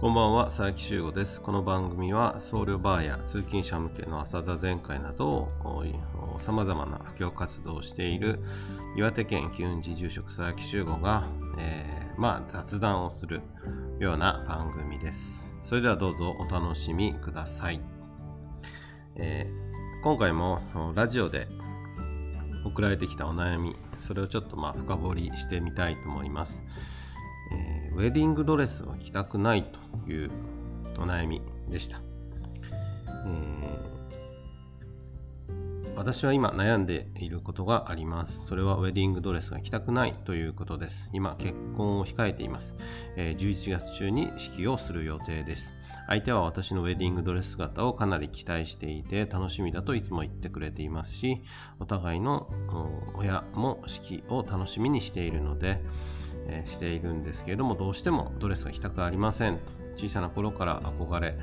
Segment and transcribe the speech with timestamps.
[0.00, 1.42] こんばんは、佐伯修吾です。
[1.42, 5.48] この番組は僧侶バーや通勤者向けの朝田全会など
[6.38, 8.38] さまざまな布教活動をしている
[8.96, 13.42] 岩手県機運寺住職佐伯修吾が、えー、まあ、雑談をする
[13.98, 15.58] ような番組です。
[15.62, 17.82] それではどうぞお楽しみください。
[19.16, 20.62] えー、今回も
[20.94, 21.46] ラジオで
[22.64, 26.64] 送られてきたお悩み、それをちょっとまあ深掘りしてみたいと思います。
[27.52, 30.30] えー、ウェディングドレスを着たくないという
[30.98, 32.00] お悩みでした。
[33.26, 38.46] えー、私は今悩んでいることがあります。
[38.46, 41.10] それはウェディングドレスが着たくないということです。
[41.12, 42.74] 今、結婚を控えています。
[43.16, 45.74] えー、11月中に式をする予定です。
[46.10, 51.42] 相手は私のウェディングドレス姿をかなり期待していて楽しみだといつも言ってくれていますし、
[51.78, 52.50] お互いの
[53.14, 55.80] 親も式を楽しみにしているので、
[56.50, 59.58] えしているんですけれどもどうしてもドレスが着たくありません
[59.96, 61.38] 小さな頃から憧れ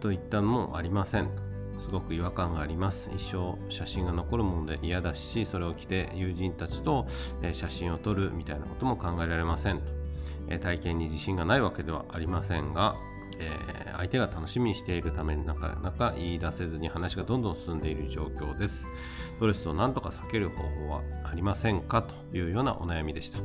[0.00, 1.30] といったのもありません
[1.76, 7.06] すごく違和感があります一生写真が残るもので嫌だしそれを着て友人たちと
[7.52, 12.96] 写真を撮るみたいなことも考えられませんと体験に自信がないわけではありませんが
[13.38, 18.86] えー、相手が楽しみにしているためになかなか言い出せずに話がどんどん進んでいる状況です。
[19.40, 22.02] ドレスを何とか避ける方法はありませんか？
[22.02, 23.38] というようなお悩みでした。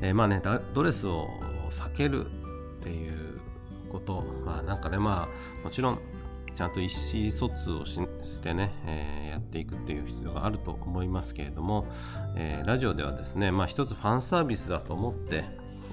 [0.00, 0.42] えー、まあね
[0.74, 1.28] ドレスを
[1.70, 2.28] 避けるっ
[2.82, 3.38] ていう
[3.90, 5.98] ことまあなんかねまあもちろん
[6.54, 11.86] ちゃんと意思疎通をしてね、えー、やっていくっていう必要があると思いますけれども、
[12.36, 15.44] えー、ラジオではですねまあ一つファンサービスだと思って、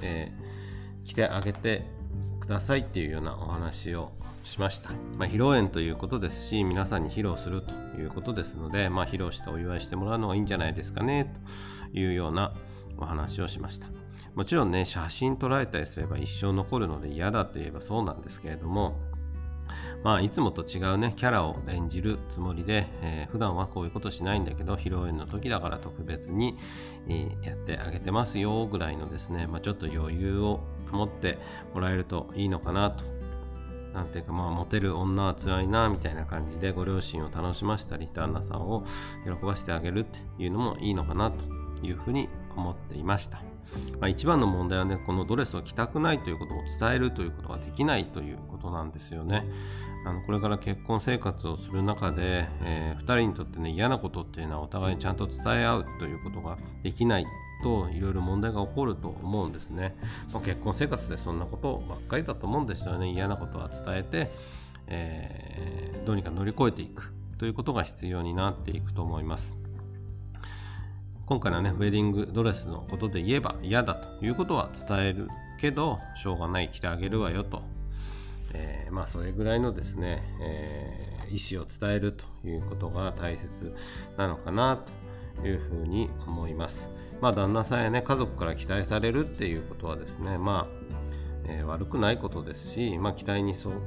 [0.03, 1.85] えー、来てあげて
[2.39, 4.11] くださいっていうようなお話を
[4.43, 11.33] しました、まあ、披露宴ということですし皆さんに披露するということですので、まあ、披露してお祝いしてもらうのがいいんじゃないですかね
[11.93, 12.53] というような
[12.97, 14.00] お話をしました。
[14.35, 18.99] もちろんね写真撮られたりすれば一生残るので嫌だと言えばそうなんですけれども
[20.03, 26.57] まあいつもと違うねキャラを演じるつもりで、えー、普段はこういうことしないんだけど披露宴の時だから特別に、
[27.07, 30.61] えー、やってあげてますよぐらいのですね、まあ、ちょっと余裕を
[30.91, 31.37] 持って
[31.73, 33.03] もらえるといいのかなと
[33.93, 38.85] なんていうかまあモテる女は辛いなみたいな感じでご両親を楽しませたり旦那さんを
[39.25, 43.50] 喜ばせてあげるっていうのもいいのかなというふうに思っていました。
[43.99, 49.43] まあ、一番の問題はねこのドレスを着たくないということを伝えるということができないということなんですよね。
[50.03, 57.25] あのこれから結婚生活をする中で、えー、2人にとってね嫌なことっていうのはお互いにちゃんと伝え合うということができない
[57.61, 59.95] といろいろ問題が起こると思うんですね。
[60.33, 63.11] まあ、結婚生活でそんなことばっかりだと思うんですよね。
[63.11, 64.31] 嫌なことは伝えて、
[64.87, 69.60] えー、どうにか乗り越えていくということが必要になっていくと思います。
[71.25, 77.61] 今回のね、ウェディングドレスのことで言えば嫌だということは伝えるけど、しょうがない、着てあげるわよと。
[78.53, 83.73] えー、まあ、それぐらいのですね、えー、意思を伝えるということが大切
[84.17, 84.83] なのかな
[85.39, 86.91] というふうに思います。
[87.21, 90.81] まあ、旦那さんやね、家族から期待されるっていうことはですね、まあ、
[91.47, 93.77] え、悪くないことですし、まあ、期待にそ、うん、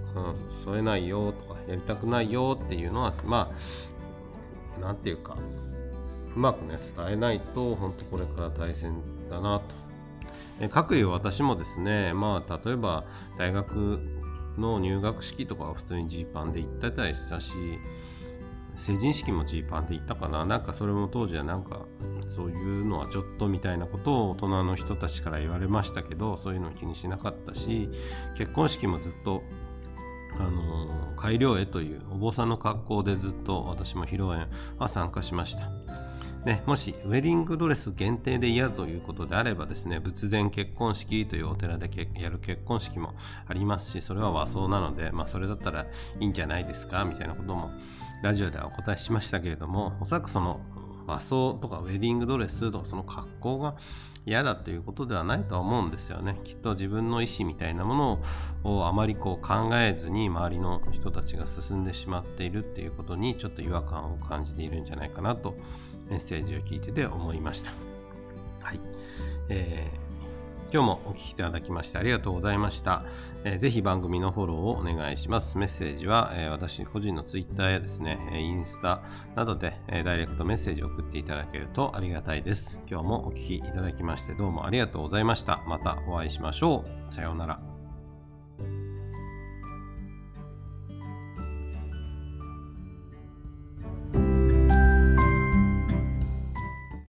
[0.65, 3.50] 添えないよとか、やりたくないよっていうのは、ま
[4.78, 5.37] あ、なんていうか、
[6.37, 9.84] うまくね伝えないと本当これから大変だなと。
[10.61, 13.05] え各有私もですねまあ例えば
[13.39, 14.00] 大学
[14.56, 17.55] の入学式とかは普通にジーパンで行ってたりしたし
[18.77, 21.87] 成人式もジーパンで行ったかななんかそれも当時はなんか
[22.37, 27.89] そういうのはちょっとみたいなことを大人の人たちから言われましたけどそういうの気にしなかったし
[28.37, 29.43] 結婚式もずっと
[30.39, 34.47] あの改良絵というお坊さんの格好でずっと私も披露宴
[34.78, 35.84] は参加しました。
[36.44, 41.88] ね、もしウェディングドレス限定で嫌ということであればですね仏前結婚式というお寺で
[42.19, 43.15] やる結婚式も
[43.49, 45.87] ありますしそれは和装なので、まあ、それだったらい
[46.20, 47.70] いんじゃないですかみたいなことも
[48.23, 50.61] ラジオではお答えしましたけれどもおそらくその
[51.06, 53.76] 和装とかウェディングドレスとかその格好が
[54.26, 56.41] 嫌だということではないとは思うんですよね。
[56.44, 58.23] きっと自分の意思みたいなもの
[58.64, 65.55] をあまりこう考えずに周りの人たちが進んでしまっているっていうことにちょっと違和感を感じているんじゃないかなと
[66.09, 67.73] メッセージを聞いてて思いました。
[68.61, 68.81] はい。
[69.49, 70.05] えー
[70.75, 73.05] 今日もお聴きいただきましてありがとうございました。
[73.45, 75.56] えー、ぜひ番組のフォローをお願いします。
[75.56, 79.01] メッセージは、えー、私個人の Twitter やですね、インスタ
[79.37, 82.77] などで、えー、ダイレクトメッセージを送っていただけるとありがたいです。
[82.91, 85.62] 今日もお聴きいただきましてどうもありがとうございました。
[85.69, 87.12] またお会いしましょう。
[87.12, 87.74] さようなら。